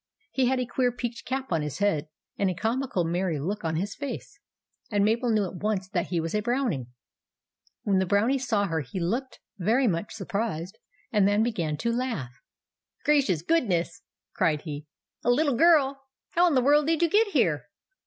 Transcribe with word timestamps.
He 0.31 0.47
had 0.47 0.59
a 0.59 0.65
queer 0.65 0.91
peaked 0.91 1.25
cap 1.25 1.51
on 1.51 1.61
his 1.61 1.77
head, 1.77 2.07
and 2.35 2.49
a 2.49 2.55
comical, 2.55 3.03
merry 3.05 3.37
look 3.39 3.63
on 3.63 3.75
his 3.75 3.93
face; 3.93 4.39
and 4.89 5.05
Mabel 5.05 5.29
knew 5.29 5.45
at 5.45 5.57
once 5.57 5.87
that 5.89 6.07
he 6.07 6.19
was 6.19 6.33
a 6.33 6.39
Brownie. 6.41 6.87
When 7.83 7.99
the 7.99 8.07
Brownie 8.07 8.39
saw 8.39 8.65
her 8.65 8.79
he 8.81 8.99
looked 8.99 9.39
THE 9.59 9.65
BROWNIE 9.65 9.67
JELLY 9.67 9.87
185 9.91 9.91
very 9.91 10.01
much 10.41 10.49
surprised, 10.51 10.77
and 11.11 11.27
then 11.27 11.43
began 11.43 11.77
to 11.77 11.91
laugh. 11.95 12.31
"Gracious 13.05 13.43
goodness!" 13.43 14.01
cried 14.35 14.63
he." 14.63 14.87
A 15.23 15.29
little 15.29 15.55
girl! 15.55 16.01
How 16.31 16.47
in 16.47 16.55
the 16.55 16.61
world 16.63 16.87
did 16.87 17.03
you 17.03 17.07
get 17.07 17.27
here?" 17.27 17.67